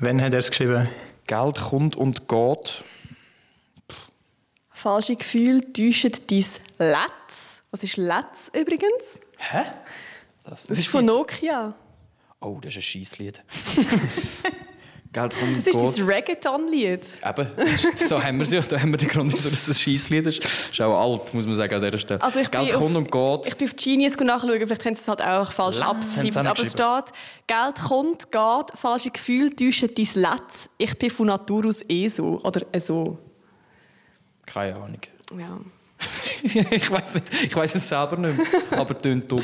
[0.04, 0.90] Wann hat er es geschrieben?
[1.28, 2.84] Geld kommt und geht.
[4.72, 6.46] Falsche Gefühle täuschen dein
[6.80, 7.62] Letz.
[7.70, 9.20] Was ist Letz übrigens?
[9.38, 9.62] Hä?
[10.44, 11.76] Das ist von Nokia.
[12.40, 13.44] Oh, das ist ein Scheisslied.
[15.14, 17.02] Geld kommt Das ist das Reggaeton-Lied.
[17.28, 18.62] Eben, das ist- da haben wir sie ja.
[18.62, 20.40] Da haben wir den Grund, wieso das ein Scheisslied ist.
[20.40, 22.22] Ist auch alt, muss man sagen, an dieser Stelle.
[22.22, 23.48] Also ich Geld kommt auf, und geht.
[23.48, 26.48] Ich bin auf Genius nachschauen, vielleicht haben sie es halt auch falsch haben abgeschrieben.
[26.48, 30.70] Aber es steht, Geld kommt, geht, falsche Gefühle täuschen dein Letz.
[30.78, 32.40] Ich bin von Natur aus eh so.
[32.44, 33.18] Oder äh so.
[34.46, 35.02] Keine Ahnung.
[35.38, 35.60] Ja.
[36.72, 38.36] ich weiß nicht, ich weiß es selber nicht
[38.72, 39.44] mehr, aber tönt dumm.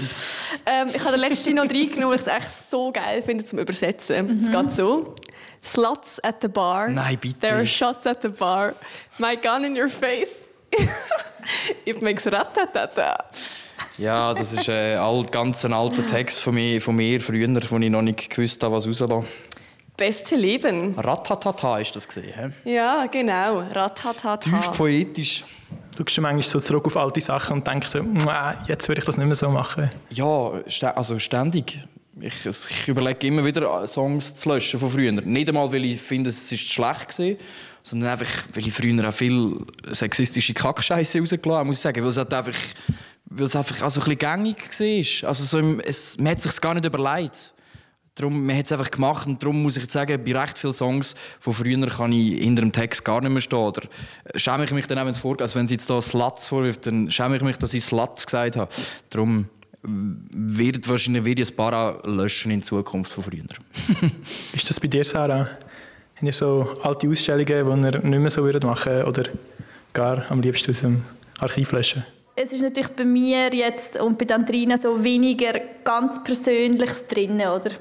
[0.65, 3.60] Ähm, ich habe den letzten noch reingenommen, weil ich es echt so geil finde zum
[3.60, 4.41] Übersetzen.
[4.41, 5.13] Es geht so.
[5.67, 6.89] Sluts at the bar.
[6.89, 7.39] Nein, bitte.
[7.39, 8.73] There are shots at the bar.
[9.17, 10.47] My gun in your face.
[11.86, 13.17] It makes ratatata.
[13.97, 14.97] Ja, das ist äh,
[15.32, 18.75] ganz ein alter Text von mir, von mir früher, wo ich noch nicht gewusst habe,
[18.75, 19.25] was rauslassen.
[19.95, 20.93] Beste Leben.
[20.97, 22.53] Ratatata ist das gesehen.
[22.63, 23.63] Ja, genau.
[23.73, 24.38] Ratatata.
[24.38, 25.43] Tief poetisch.
[25.95, 29.06] Du schaust manchmal so zurück auf alte Sachen und denkst so, «Mua, jetzt würde ich
[29.06, 29.89] das nicht mehr so machen.
[30.12, 30.51] Ja,
[30.93, 31.80] also ständig.
[32.19, 35.12] Ich, ich überlege immer wieder, äh, Songs zu löschen von früher.
[35.12, 37.34] Nicht einmal, weil ich finde, es ist schlecht war,
[37.84, 39.60] sondern einfach, weil ich früher auch viel
[39.91, 42.01] sexistische Kackscheiße rausgelassen habe, muss ich sagen.
[42.01, 42.53] Weil es halt einfach,
[43.25, 44.58] weil es einfach also ein bisschen gängig
[45.23, 45.30] war.
[45.30, 47.53] Also so im, es, man hat sich gar nicht überlegt.
[48.15, 51.13] Darum, man hat es einfach gemacht und darum muss ich sagen, bei recht vielen Songs
[51.39, 53.60] von früher kann ich hinter dem Text gar nicht mehr stehen.
[53.60, 53.84] Oder
[54.34, 56.88] schäme ich mich dann auch, wenn es vorgeht, also wenn sie jetzt da Sluts vorwirft,
[56.88, 58.71] dann schäme ich mich, dass ich Sluts gesagt habe.
[59.12, 59.49] Darum
[59.88, 63.43] wird wahrscheinlich ich ein paar löschen in Zukunft von früher.
[64.54, 65.50] Ist das bei dir, Sarah?
[66.15, 69.23] Habt ihr so alte Ausstellungen, die ihr nicht mehr so würdet machen oder
[69.93, 71.04] gar am liebsten aus dem
[71.39, 72.04] Archiv löschen?
[72.36, 77.71] Es ist natürlich bei mir jetzt und bei Andrina so weniger ganz Persönliches drin, oder?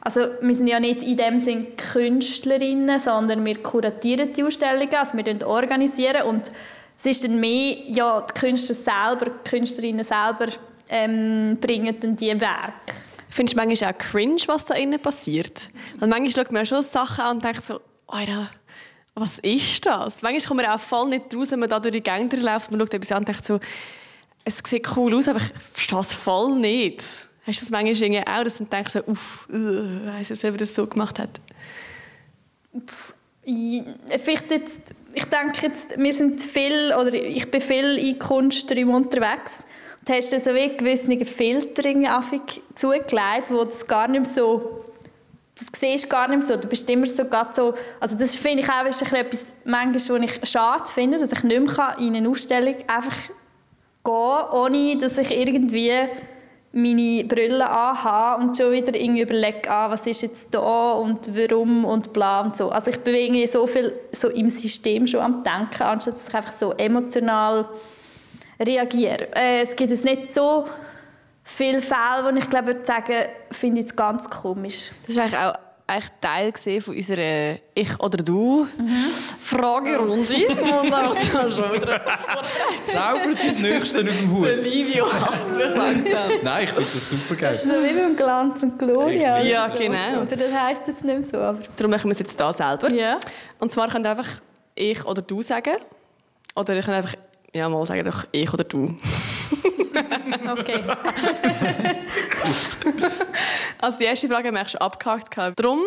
[0.00, 5.16] Also wir sind ja nicht in dem Sinn Künstlerinnen, sondern wir kuratieren die Ausstellungen, also
[5.18, 6.52] wir organisieren und
[6.96, 10.46] es ist dann mehr, ja, die Künstler selber, die Künstlerinnen selber
[10.88, 12.94] ähm, bringen dann die Werke.
[13.28, 15.68] Findest du manchmal auch cringe, was da innen passiert?
[16.00, 18.48] Und manchmal schaut man schon Sachen an und denkt so, Alter,
[19.14, 20.22] was ist das?
[20.22, 22.70] Manchmal kommt man auch voll nicht raus, wenn man da durch die Gänge läuft.
[22.70, 23.60] Man schaut etwas an und denkt so,
[24.44, 27.02] es sieht cool aus, aber ich verstehe es voll nicht.
[27.46, 30.56] Hast du das manchmal irgendwie auch, dass du denkst so, uff, uh, weiss nicht, ob
[30.56, 31.40] das so gemacht hat?
[33.44, 33.82] Ich,
[34.18, 39.65] vielleicht jetzt, ich denke jetzt, wir sind viel, oder ich bin viel in Kunsträumen unterwegs.
[40.08, 41.82] Hast du so wie gewisse Filter
[42.74, 44.82] zugelegt, wo das gar nicht mehr so
[45.58, 46.54] das siehst du gar nicht so.
[46.56, 50.50] Du bist immer so, so also das finde ich auch ist etwas, manchmal, was ich
[50.50, 53.16] schade finde, dass ich nicht mehr in eine Ausstellung einfach
[54.04, 55.92] gehen ohne dass ich irgendwie
[56.72, 61.86] meine Brille anhabe und schon wieder irgendwie überlege, ah, was ist jetzt da und warum
[61.86, 62.68] und bla und so.
[62.68, 66.34] Also ich bewege mich so viel so im System schon am Denken, anstatt dass ich
[66.34, 67.66] einfach so emotional
[68.60, 69.28] reagiere.
[69.34, 70.64] Äh, es gibt es nicht so
[71.42, 73.14] viele Fälle, wo ich glaube, ich sagen,
[73.50, 74.90] finde ich es ganz komisch.
[75.02, 75.54] Das ist eigentlich auch
[75.88, 80.32] eigentlich Teil von unserer Ich- oder Du-Fragerunde.
[80.32, 80.48] Mhm.
[80.82, 81.14] Und da
[81.48, 82.86] schon wieder etwas vorbereitet.
[82.86, 84.46] Zaubert sein Nächste aus dem Hut.
[84.46, 86.30] Der Livio hasst mich langsam.
[86.42, 87.50] Nein, ich finde das super geil.
[87.50, 89.38] Das ist so wie beim Glanz und Gloria.
[89.42, 90.22] Ja, genau.
[90.22, 91.38] Oder das heisst jetzt nicht mehr so.
[91.38, 92.90] Aber Darum machen wir es jetzt hier selber.
[92.90, 93.20] Ja.
[93.60, 94.40] Und zwar könnt ihr einfach
[94.74, 95.76] Ich oder Du sagen.
[96.56, 97.14] Oder ihr könnt einfach
[97.56, 98.94] ja, mal sagen doch Ich oder Du.
[100.58, 100.82] Okay.
[103.80, 105.36] also die erste Frage wir schon abgehakt.
[105.36, 105.80] Darum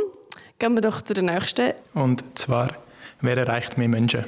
[0.58, 1.73] gehen wir doch zu der nächsten.
[1.93, 2.75] Und zwar,
[3.21, 4.25] wer erreicht mehr Menschen?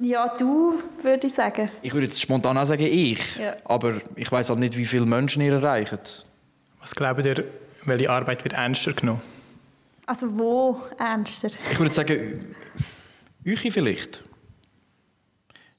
[0.00, 1.70] Ja, du, würde ich sagen.
[1.82, 3.36] Ich würde jetzt spontan auch sagen, ich.
[3.36, 3.54] Ja.
[3.64, 6.24] Aber ich weiß halt nicht, wie viele Menschen ihr erreicht.
[6.80, 7.44] Was glaubt ihr,
[7.84, 9.20] welche Arbeit wird ernster genommen?
[10.06, 11.50] Also wo ernster?
[11.70, 12.56] Ich würde sagen,
[13.46, 14.22] euch vielleicht.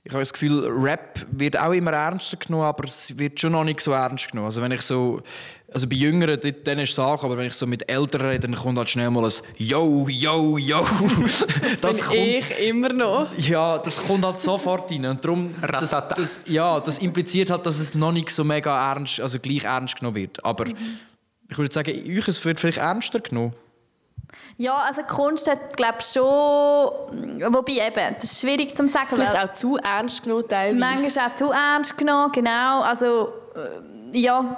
[0.04, 3.63] Ich habe das Gefühl, Rap wird auch immer ernster genommen, aber es wird schon noch
[3.63, 4.47] nicht so ernst genommen.
[4.47, 5.21] Also wenn ich so,
[5.71, 8.56] also bei Jüngeren, dann ist es Sache, aber wenn ich so mit Älteren rede, dann
[8.56, 10.84] kommt halt schnell mal ein Yo, Yo, Yo.
[11.62, 13.32] Das, das kommt, ich immer noch.
[13.38, 15.06] Ja, das kommt halt sofort rein.
[15.06, 19.19] Und darum, das, das, ja, das impliziert halt, dass es noch nicht so mega ernst,
[19.19, 20.43] also gleich ernst genommen wird.
[20.43, 20.76] Aber mhm.
[21.47, 23.54] ich würde sagen, euch es wird vielleicht ernster genommen.
[24.62, 26.21] Ja, also Kunst hat, glaube ich, schon...
[26.21, 29.08] Wobei eben, das ist schwierig zu sagen.
[29.10, 30.80] Vielleicht auch zu ernst genommen teilweise.
[30.80, 32.82] Manchmal auch zu ernst genommen, genau.
[32.82, 33.34] Also,
[34.13, 34.56] äh, ja,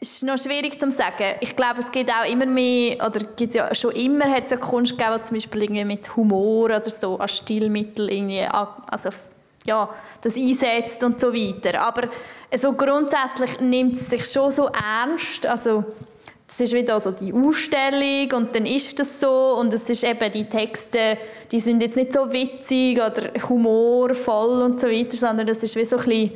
[0.00, 1.36] ist noch schwierig zu sagen.
[1.40, 4.56] Ich glaube, es gibt auch immer mehr, oder gibt ja schon immer hat es ja
[4.56, 9.10] Kunst gegeben, zum Beispiel irgendwie mit Humor oder so als Stilmittel irgendwie, also
[9.66, 9.86] ja,
[10.22, 11.78] das einsetzt und so weiter.
[11.82, 12.08] Aber
[12.56, 15.84] so grundsätzlich nimmt es sich schon so ernst, also
[16.46, 19.56] es ist wieder so die Ausstellung und dann ist das so.
[19.58, 21.18] Und es ist eben die Texte,
[21.50, 25.84] die sind jetzt nicht so witzig oder humorvoll und so weiter, sondern das ist wie
[25.84, 26.32] so ein bisschen,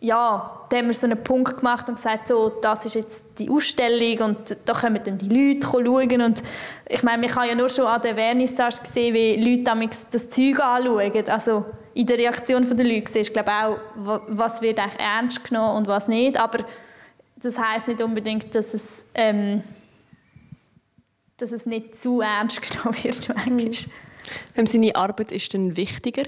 [0.00, 3.48] ja, da haben wir so einen Punkt gemacht und gesagt, so, das ist jetzt die
[3.48, 6.22] Ausstellung und da können dann die Leute schauen.
[6.22, 6.42] Und
[6.88, 10.60] ich meine, man kann ja nur schon an der Vernissage sehen, wie Leute das Zeug
[10.60, 13.78] anschauen, also in der Reaktion der Leute siehst du, glaube auch,
[14.28, 16.58] was wird eigentlich ernst genommen und was nicht, aber
[17.46, 19.62] das heißt nicht unbedingt, dass es, ähm,
[21.36, 23.94] dass es nicht zu ernst genommen wird manchmal.
[24.54, 26.24] Wem seine Arbeit ist denn wichtiger?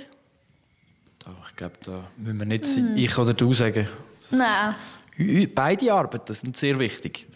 [1.50, 2.96] Ich glaube, da müssen wir nicht mm.
[2.96, 3.88] ich oder du sagen.
[4.30, 4.74] Nein.
[5.54, 7.26] Beide Arbeiten sind sehr wichtig.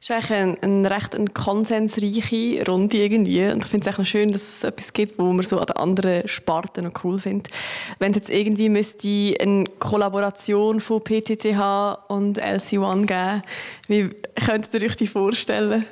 [0.00, 3.44] Es ist eigentlich eine, eine recht eine konsensreiche Runde irgendwie.
[3.46, 5.76] Und ich finde es echt schön, dass es etwas gibt, wo man so an den
[5.76, 7.52] anderen Sparten noch cool findet.
[7.98, 13.42] Wenn es jetzt irgendwie müsste eine Kollaboration von PTTH und LC1 geben,
[13.88, 14.10] wie
[14.44, 15.84] könntet ihr euch die vorstellen?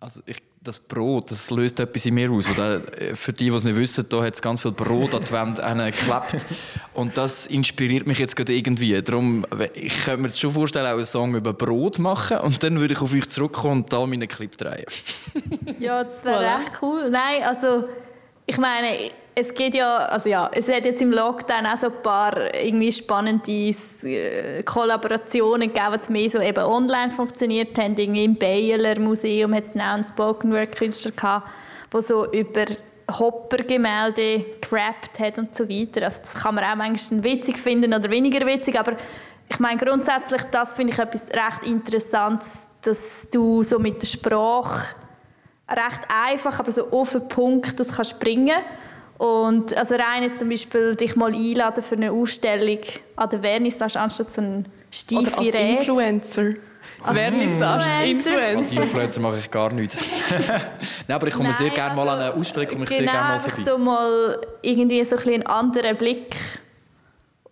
[0.00, 2.46] Also ich das Brot, das löst etwas in mir aus.
[2.56, 5.24] Da, äh, für die, die es nicht wissen, da hat es ganz viel Brot an
[5.24, 6.46] die Wand geklebt.
[6.94, 9.00] Und das inspiriert mich jetzt gerade irgendwie.
[9.02, 12.80] Darum, ich könnte mir jetzt schon vorstellen, auch einen Song über Brot machen und dann
[12.80, 14.86] würde ich auf euch zurückkommen und da meinen Clip drehen.
[15.78, 16.62] ja, das wäre voilà.
[16.62, 17.10] echt cool.
[17.10, 17.88] Nein, also
[18.46, 18.88] ich meine,
[19.38, 22.90] es geht ja, also ja, es hat jetzt im Lockdown auch so ein paar irgendwie
[22.90, 27.94] spannende äh, Kollaborationen gegeben, die mehr so eben online funktioniert haben.
[27.98, 31.48] Irgendwie Im Baylor Museum hat es einen Spoken Word Künstler gehabt,
[31.92, 32.64] der so über
[33.10, 36.06] Hopper-Gemälde gerappt hat und so weiter.
[36.06, 38.92] Also das kann man auch manchmal witzig finden oder weniger witzig, aber
[39.50, 44.94] ich meine grundsätzlich, das finde ich etwas recht Interessantes, dass du so mit der Sprache
[45.70, 48.86] recht einfach, aber so auf den Punkt das kannst bringen kannst
[49.18, 52.80] und also rein ist zum Beispiel dich mal einladen für eine Ausstellung
[53.16, 55.80] an der Vernissage anstatt so ein steife Oder als.
[55.80, 56.54] Influencer.
[57.02, 58.56] Als Vernissage, Influencer.
[58.56, 59.96] Als Influencer mache ich gar nichts.
[61.08, 63.12] Nein, aber ich komme Nein, sehr gerne also, mal an eine Ausstellung, komme ich genau,
[63.12, 63.70] sehr gerne mal vorbei.
[63.70, 66.36] so mal irgendwie so ein einen anderen Blick.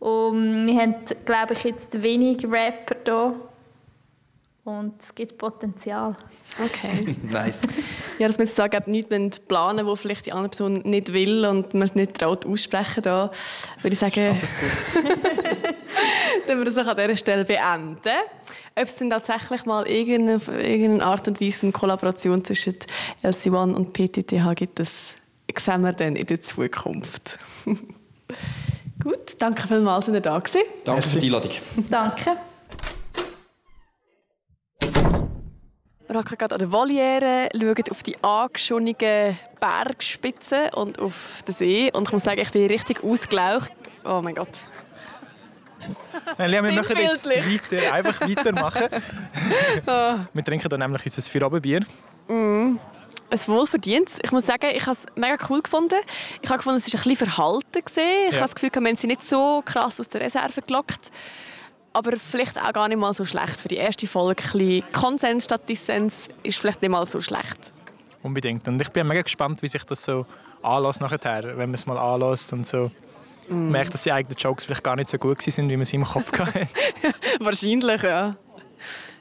[0.00, 3.34] Und wir haben, glaube ich, jetzt wenig Rapper hier.
[4.64, 6.16] Und es gibt Potenzial.
[6.58, 7.14] Okay.
[7.30, 7.62] nice.
[8.18, 9.10] Ja, dass wir jetzt sagen, nicht
[9.46, 13.30] planen, wo vielleicht die andere Person nicht will und man es nicht traut aussprechen, da
[13.82, 15.04] würde ich sagen, Alles gut.
[16.46, 18.16] dann wir das auch an dieser Stelle beenden.
[18.76, 22.76] Ob es denn tatsächlich mal irgendeine, irgendeine Art und Weise eine Kollaboration zwischen
[23.22, 25.14] LC1 und PTTH gibt, das
[25.58, 27.38] sehen wir dann in der Zukunft.
[29.02, 30.62] Gut, danke vielmals, dass ihr da gewesen.
[30.84, 31.52] Danke für die Einladung.
[31.90, 32.36] Danke.
[36.06, 41.90] Wir hocken gerade an der Voliere, schauen auf die angeschwungenen Bergspitzen und auf den See.
[41.92, 43.72] Und ich muss sagen, ich bin richtig ausgelaucht.
[44.04, 44.48] Oh mein Gott.
[46.38, 48.84] Nein, wir machen jetzt weiter, einfach weitermachen.
[50.32, 51.80] wir trinken dann nämlich unser Feierabendbier.
[52.28, 52.78] Ein
[53.46, 54.18] wohlverdientes.
[54.22, 55.96] Ich muss sagen, ich habe es mega cool gefunden.
[56.42, 57.84] Ich habe gefunden, es war ein bisschen verhalten.
[57.84, 58.02] Gewesen.
[58.28, 58.40] Ich Ja.
[58.40, 61.10] habe das Gefühl, wir haben sie nicht so krass aus der Reserve gelockt.
[61.94, 63.60] Aber vielleicht auch gar nicht mal so schlecht.
[63.60, 67.72] Für die erste Folge ein bisschen Konsens statt Dissens ist vielleicht nicht mal so schlecht.
[68.22, 68.66] Unbedingt.
[68.68, 70.26] Und ich bin mega gespannt, wie sich das so
[70.62, 72.90] anlässt nachher, wenn man es mal anlässt und so.
[73.48, 76.04] merkt, dass die eigenen Jokes vielleicht gar nicht so gut sind, wie man sie im
[76.04, 76.68] Kopf hatte.
[77.40, 78.34] Wahrscheinlich, ja.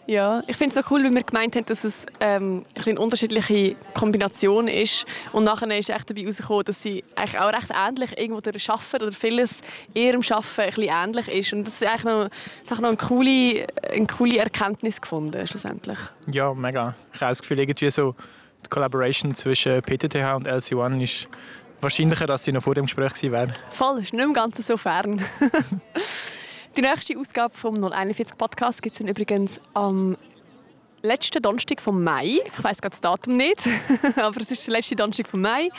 [0.06, 3.76] Ja, ich finde es so cool, weil wir gemeint haben, dass es ähm, eine unterschiedliche
[3.94, 5.06] Kombination ist.
[5.32, 9.04] Und nachher ist echt dabei herausgekommen, dass sie eigentlich auch recht ähnlich irgendwo durch Arbeiten
[9.04, 9.62] oder vieles
[9.94, 11.54] ihrem Arbeiten ein bisschen ähnlich ist.
[11.54, 12.30] Und das ist eigentlich noch,
[12.62, 16.00] das ist noch eine, coole, eine coole Erkenntnis gefunden, schlussendlich.
[16.32, 16.96] ja, mega.
[17.14, 18.16] Ich habe das Gefühl, irgendwie so
[18.66, 21.28] die Collaboration zwischen PTTH und LC1 ist
[21.82, 23.54] wahrscheinlicher, dass sie noch vor dem Gespräch wäre.
[23.70, 25.22] Voll, ist nicht im Ganzen so fern.
[26.76, 30.18] Die nächste Ausgabe vom 041 Podcast gibt es übrigens am
[31.04, 32.40] letzten Donnerstag vom Mai.
[32.46, 33.60] Ich weiß das Datum nicht,
[34.16, 35.70] aber es ist der letzte Donnerstag vom Mai.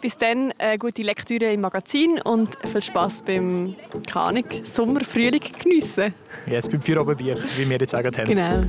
[0.00, 3.74] Bis dann äh, gute Lektüre im Magazin und viel Spaß beim
[4.06, 6.14] keine Ahnung, Sommer, Frühling geniessen.
[6.46, 8.24] Jetzt beim Feierabendbier, wie wir jetzt auch haben.
[8.24, 8.62] Genau.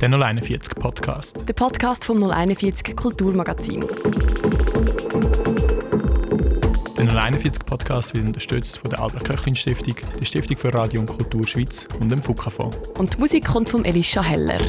[0.00, 1.36] Der 041 Podcast.
[1.46, 3.84] Der Podcast vom 041 Kulturmagazin.
[7.02, 11.08] Der 041 Podcast wird unterstützt von der Albert Köchlin Stiftung, der Stiftung für Radio und
[11.08, 12.76] Kultur Schweiz und dem FUKA-Fonds.
[12.96, 14.60] Und die Musik kommt von Elisha Heller.